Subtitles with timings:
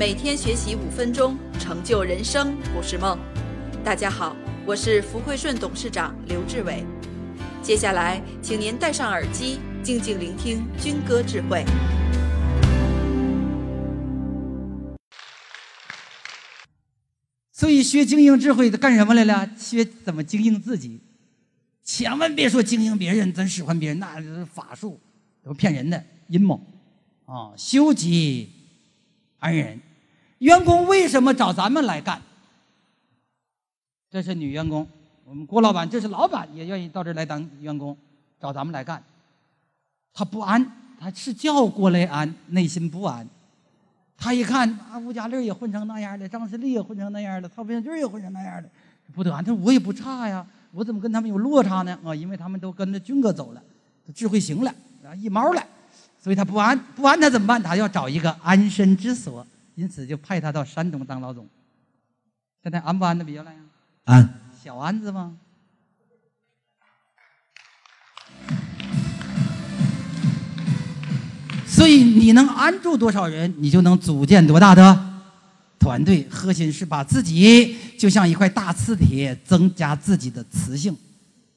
[0.00, 3.18] 每天学习五分钟，成就人生不是梦。
[3.84, 4.34] 大家好，
[4.64, 6.82] 我是福汇顺董事长刘志伟。
[7.62, 11.66] 接下来，请您戴上耳机，静静聆听军歌智慧。
[17.52, 19.50] 所以学经营智慧干什么来了？
[19.58, 20.98] 学怎么经营自己。
[21.84, 24.98] 千万别说经营别人，咱使唤别人，那是法术，
[25.44, 26.58] 都骗人的阴谋。
[27.26, 28.48] 啊，修己
[29.40, 29.78] 安人。
[30.40, 32.20] 员工为什么找咱们来干？
[34.10, 34.86] 这是女员工，
[35.24, 37.96] 我们郭老板，这是老板也愿意到这儿来当员工，
[38.40, 39.02] 找咱们来干。
[40.14, 40.66] 他不安，
[40.98, 43.28] 他是叫过来安，内心不安。
[44.16, 48.68] 他一看啊，吴家丽也混成那样的，张世立也混成那样的，曹炳军也混成那样的，
[49.14, 49.44] 不得安。
[49.44, 51.98] 他说我也不差呀，我怎么跟他们有落差呢？
[52.02, 53.62] 啊，因为他们都跟着军哥走了，
[54.06, 55.62] 他智慧行了，啊一毛了，
[56.18, 57.62] 所以他不安，不安他怎么办？
[57.62, 59.46] 他要找一个安身之所。
[59.80, 61.48] 因此就派他到山东当老总。
[62.62, 63.60] 现在安不安的比较来呀？
[64.04, 64.34] 安。
[64.62, 65.38] 小安子吗？
[71.66, 75.22] 所以你能安住多少人，你就能组建多大的
[75.78, 76.28] 团队。
[76.28, 80.94] 核心是把自己就像一块大磁铁，增加自己的磁性，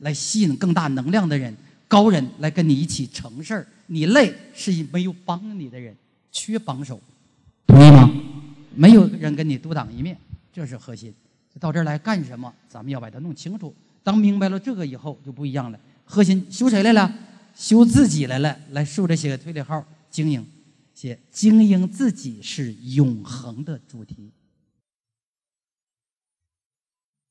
[0.00, 1.56] 来吸引更大能量的人、
[1.88, 3.66] 高人来跟你一起成事儿。
[3.86, 5.96] 你累是没有帮你的人，
[6.30, 7.00] 缺帮手。
[8.74, 10.16] 没有人跟你独当一面，
[10.52, 11.12] 这是核心。
[11.58, 12.52] 到这儿来干什么？
[12.68, 13.74] 咱们要把它弄清楚。
[14.02, 15.78] 当明白了这个以后，就不一样了。
[16.04, 17.12] 核心修谁来了？
[17.54, 18.56] 修自己来了。
[18.70, 20.46] 来竖着写个推理号，经营，
[20.94, 24.30] 写经营自己是永恒的主题。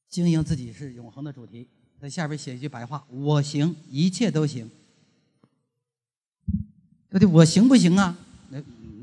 [0.10, 1.68] 经营自己是永恒的主题。
[2.00, 4.70] 在下边写一句白话：我行，一切都行。
[7.10, 7.26] 对对？
[7.26, 8.18] 我行不行啊？
[8.50, 8.62] 那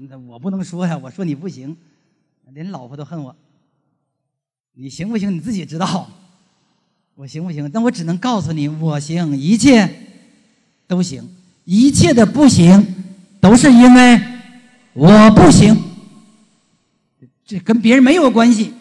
[0.08, 0.18] 那。
[0.18, 1.76] 我不能说呀，我说你不行，
[2.56, 3.36] 连老婆都恨我。
[4.72, 5.30] 你行不行？
[5.30, 6.10] 你自己知道。
[7.14, 7.70] 我行不行？
[7.70, 9.86] 但我只能告诉你，我行，一切
[10.86, 11.22] 都行，
[11.66, 12.94] 一切的不行
[13.42, 14.18] 都是因为
[14.94, 15.76] 我不行。
[17.44, 18.72] 这跟别人没有关系。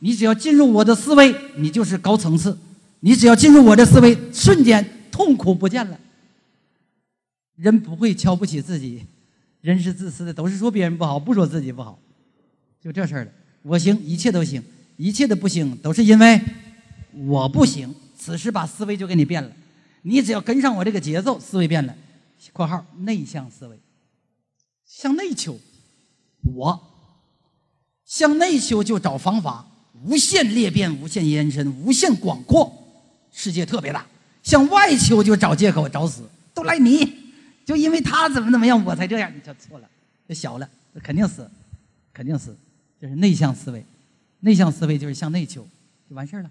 [0.00, 2.58] 你只要进入我的思维，你就是高层次。
[3.00, 5.98] 你只要进入我的思维，瞬间痛苦不见了。
[7.56, 9.06] 人不会瞧不起自己。
[9.62, 11.98] 人是自私的，都是说别人不好，不说自己不好，
[12.82, 13.30] 就这事儿了。
[13.62, 14.60] 我行，一切都行；
[14.96, 16.40] 一切的不行，都是因为
[17.26, 17.94] 我不行。
[18.18, 19.50] 此时把思维就给你变了，
[20.02, 21.94] 你只要跟上我这个节奏，思维变了。
[22.52, 23.78] （括号内向思维，
[24.84, 25.58] 向内求。
[26.56, 26.88] 我
[28.04, 29.64] 向内求就找方法，
[30.04, 32.72] 无限裂变，无限延伸，无限广阔，
[33.30, 34.04] 世界特别大。
[34.42, 37.16] 向外求就找借口，找死，都赖你。
[37.64, 39.88] 就因为他怎么怎么样，我才这样，你就错了，
[40.28, 40.68] 就小了，
[41.00, 41.48] 肯定死，
[42.12, 42.56] 肯定死，
[43.02, 43.84] 这是内向思维，
[44.38, 45.66] 内向思维就是向内求，
[46.08, 46.50] 就完事儿了。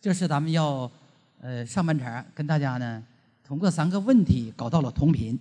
[0.00, 0.88] 这是咱们要，
[1.40, 3.02] 呃，上半场跟大家呢，
[3.44, 5.36] 通过三个问题搞到了同频，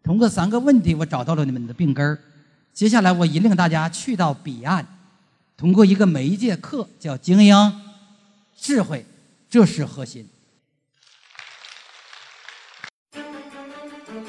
[0.00, 2.16] 通过三个问题我找到了你们的病根儿。
[2.72, 4.86] 接下来我引领大家去到彼岸，
[5.56, 7.82] 通过一个媒介课叫精英
[8.56, 9.04] 智慧，
[9.50, 10.28] 这是核心。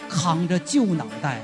[0.10, 1.44] 扛着旧脑袋